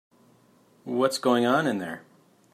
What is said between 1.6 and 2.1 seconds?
in there?